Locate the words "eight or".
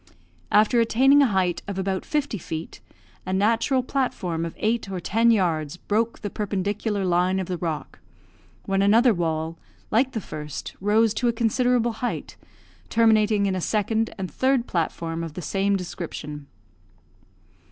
4.57-4.99